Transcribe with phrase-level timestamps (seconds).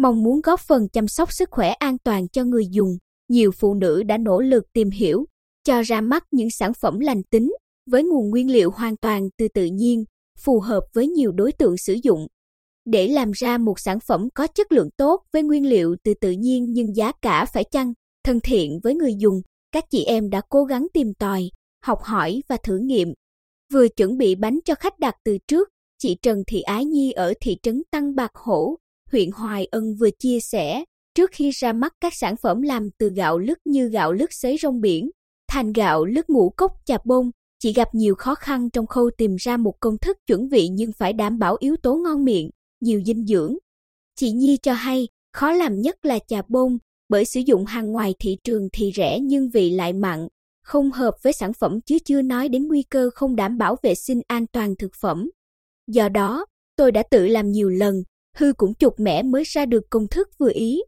[0.00, 2.98] Mong muốn góp phần chăm sóc sức khỏe an toàn cho người dùng,
[3.28, 5.24] nhiều phụ nữ đã nỗ lực tìm hiểu,
[5.64, 7.52] cho ra mắt những sản phẩm lành tính
[7.90, 10.04] với nguồn nguyên liệu hoàn toàn từ tự nhiên,
[10.38, 12.26] phù hợp với nhiều đối tượng sử dụng.
[12.84, 16.30] Để làm ra một sản phẩm có chất lượng tốt với nguyên liệu từ tự
[16.30, 17.92] nhiên nhưng giá cả phải chăng,
[18.24, 21.50] thân thiện với người dùng, các chị em đã cố gắng tìm tòi,
[21.84, 23.14] học hỏi và thử nghiệm.
[23.72, 25.68] Vừa chuẩn bị bánh cho khách đặt từ trước,
[25.98, 28.76] chị Trần Thị Ái Nhi ở thị trấn Tăng Bạc Hổ,
[29.12, 33.10] huyện Hoài Ân vừa chia sẻ, trước khi ra mắt các sản phẩm làm từ
[33.10, 35.10] gạo lứt như gạo lứt xấy rong biển,
[35.48, 39.36] thành gạo lứt ngũ cốc chà bông, chị gặp nhiều khó khăn trong khâu tìm
[39.36, 42.50] ra một công thức chuẩn vị nhưng phải đảm bảo yếu tố ngon miệng,
[42.80, 43.56] nhiều dinh dưỡng.
[44.16, 46.78] Chị Nhi cho hay, khó làm nhất là chà bông,
[47.08, 50.28] bởi sử dụng hàng ngoài thị trường thì rẻ nhưng vị lại mặn,
[50.62, 53.94] không hợp với sản phẩm chứ chưa nói đến nguy cơ không đảm bảo vệ
[53.94, 55.30] sinh an toàn thực phẩm.
[55.86, 58.02] Do đó, tôi đã tự làm nhiều lần,
[58.38, 60.82] hư cũng chục mẻ mới ra được công thức vừa ý.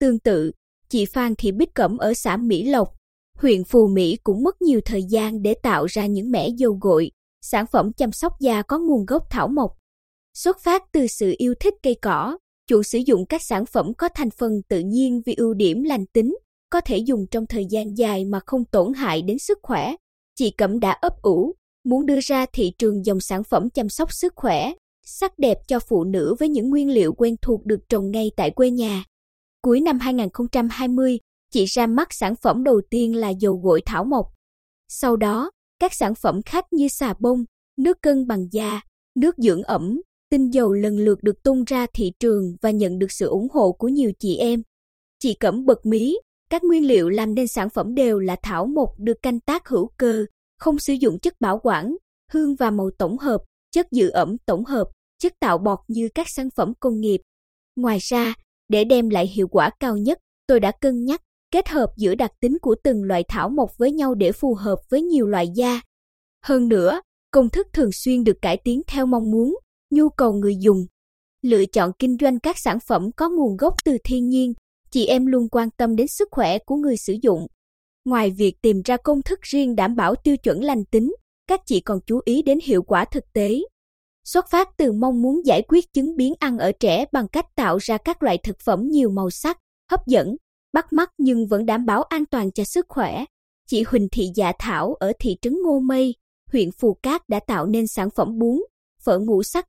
[0.00, 0.52] Tương tự,
[0.88, 2.94] chị Phan Thị Bích Cẩm ở xã Mỹ Lộc,
[3.38, 7.10] huyện Phù Mỹ cũng mất nhiều thời gian để tạo ra những mẻ dầu gội,
[7.40, 9.72] sản phẩm chăm sóc da có nguồn gốc thảo mộc.
[10.34, 14.08] Xuất phát từ sự yêu thích cây cỏ, chủ sử dụng các sản phẩm có
[14.14, 16.36] thành phần tự nhiên vì ưu điểm lành tính,
[16.70, 19.94] có thể dùng trong thời gian dài mà không tổn hại đến sức khỏe.
[20.34, 24.12] Chị Cẩm đã ấp ủ, muốn đưa ra thị trường dòng sản phẩm chăm sóc
[24.12, 24.72] sức khỏe,
[25.06, 28.50] sắc đẹp cho phụ nữ với những nguyên liệu quen thuộc được trồng ngay tại
[28.50, 29.04] quê nhà.
[29.62, 31.18] Cuối năm 2020,
[31.52, 34.26] chị ra mắt sản phẩm đầu tiên là dầu gội thảo mộc.
[34.88, 37.44] Sau đó, các sản phẩm khác như xà bông,
[37.78, 38.80] nước cân bằng da,
[39.14, 40.00] nước dưỡng ẩm,
[40.30, 43.72] tinh dầu lần lượt được tung ra thị trường và nhận được sự ủng hộ
[43.72, 44.62] của nhiều chị em.
[45.18, 46.16] Chị Cẩm bật mí,
[46.50, 49.90] các nguyên liệu làm nên sản phẩm đều là thảo mộc được canh tác hữu
[49.96, 50.24] cơ,
[50.58, 51.96] không sử dụng chất bảo quản,
[52.32, 53.40] hương và màu tổng hợp,
[53.72, 54.86] chất giữ ẩm tổng hợp,
[55.18, 57.20] chất tạo bọt như các sản phẩm công nghiệp.
[57.76, 58.34] Ngoài ra,
[58.68, 61.22] để đem lại hiệu quả cao nhất, tôi đã cân nhắc
[61.52, 64.76] kết hợp giữa đặc tính của từng loại thảo mộc với nhau để phù hợp
[64.90, 65.80] với nhiều loại da.
[66.44, 67.00] Hơn nữa,
[67.30, 69.56] công thức thường xuyên được cải tiến theo mong muốn,
[69.90, 70.86] nhu cầu người dùng.
[71.42, 74.52] Lựa chọn kinh doanh các sản phẩm có nguồn gốc từ thiên nhiên,
[74.90, 77.46] chị em luôn quan tâm đến sức khỏe của người sử dụng.
[78.04, 81.12] Ngoài việc tìm ra công thức riêng đảm bảo tiêu chuẩn lành tính,
[81.46, 83.60] các chị còn chú ý đến hiệu quả thực tế.
[84.24, 87.78] Xuất phát từ mong muốn giải quyết chứng biến ăn ở trẻ bằng cách tạo
[87.78, 89.58] ra các loại thực phẩm nhiều màu sắc,
[89.90, 90.36] hấp dẫn,
[90.72, 93.24] bắt mắt nhưng vẫn đảm bảo an toàn cho sức khỏe.
[93.66, 96.14] Chị Huỳnh Thị Dạ Thảo ở thị trấn Ngô Mây,
[96.52, 98.62] huyện Phù Cát đã tạo nên sản phẩm bún,
[99.02, 99.66] phở ngũ sắc.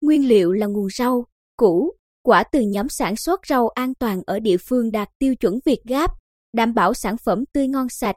[0.00, 1.24] Nguyên liệu là nguồn rau,
[1.56, 1.92] củ,
[2.22, 5.80] quả từ nhóm sản xuất rau an toàn ở địa phương đạt tiêu chuẩn Việt
[5.84, 6.10] Gáp,
[6.52, 8.16] đảm bảo sản phẩm tươi ngon sạch.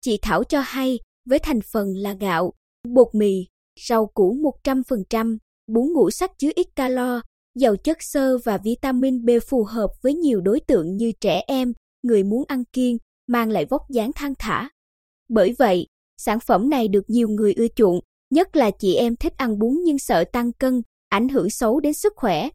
[0.00, 2.52] Chị Thảo cho hay, với thành phần là gạo,
[2.94, 3.46] bột mì,
[3.88, 7.20] rau củ 100%, bún ngũ sắc chứa ít calo,
[7.54, 11.72] giàu chất xơ và vitamin B phù hợp với nhiều đối tượng như trẻ em,
[12.02, 14.70] người muốn ăn kiêng, mang lại vóc dáng thăng thả.
[15.28, 15.86] Bởi vậy,
[16.18, 18.00] sản phẩm này được nhiều người ưa chuộng,
[18.30, 21.92] nhất là chị em thích ăn bún nhưng sợ tăng cân, ảnh hưởng xấu đến
[21.92, 22.48] sức khỏe.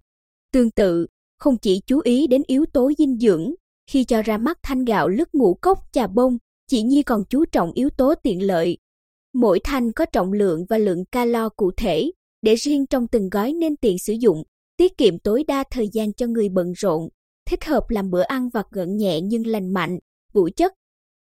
[0.54, 1.08] Tương tự,
[1.40, 3.54] không chỉ chú ý đến yếu tố dinh dưỡng,
[3.92, 7.46] khi cho ra mắt thanh gạo lứt ngũ cốc trà bông, chị Nhi còn chú
[7.46, 8.78] trọng yếu tố tiện lợi.
[9.34, 12.12] Mỗi thanh có trọng lượng và lượng calo cụ thể,
[12.42, 14.44] để riêng trong từng gói nên tiện sử dụng,
[14.78, 17.10] tiết kiệm tối đa thời gian cho người bận rộn,
[17.50, 20.00] thích hợp làm bữa ăn vặt gợn nhẹ nhưng lành mạnh,
[20.34, 20.74] vũ chất.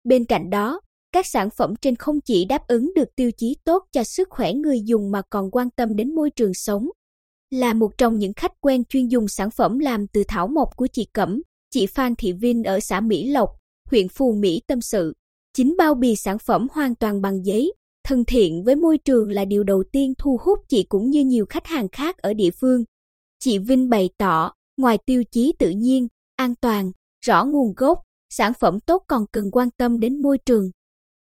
[0.03, 3.83] Bên cạnh đó, các sản phẩm trên không chỉ đáp ứng được tiêu chí tốt
[3.91, 6.88] cho sức khỏe người dùng mà còn quan tâm đến môi trường sống.
[7.50, 10.88] Là một trong những khách quen chuyên dùng sản phẩm làm từ thảo mộc của
[10.88, 13.50] chị Cẩm, chị Phan Thị Vinh ở xã Mỹ Lộc,
[13.89, 15.13] huyện Phù Mỹ tâm sự.
[15.53, 17.73] Chính bao bì sản phẩm hoàn toàn bằng giấy,
[18.03, 21.45] thân thiện với môi trường là điều đầu tiên thu hút chị cũng như nhiều
[21.49, 22.83] khách hàng khác ở địa phương.
[23.39, 26.91] Chị Vinh bày tỏ, ngoài tiêu chí tự nhiên, an toàn,
[27.25, 27.99] rõ nguồn gốc,
[28.29, 30.71] sản phẩm tốt còn cần quan tâm đến môi trường.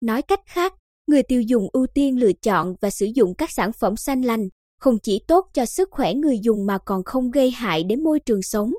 [0.00, 0.74] Nói cách khác,
[1.06, 4.48] người tiêu dùng ưu tiên lựa chọn và sử dụng các sản phẩm xanh lành,
[4.80, 8.20] không chỉ tốt cho sức khỏe người dùng mà còn không gây hại đến môi
[8.20, 8.72] trường sống.